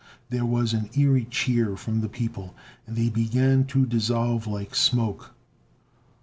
[0.31, 2.55] There was an eery cheer from the people,
[2.87, 5.35] and they began to dissolve like smoke.